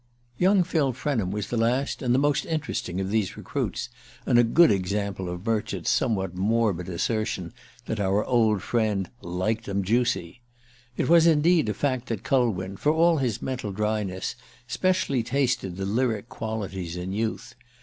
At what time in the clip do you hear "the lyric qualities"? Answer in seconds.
15.77-16.95